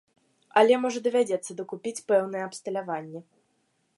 [0.61, 3.19] Але, можа, давядзецца дакупіць пэўнае абсталяванне.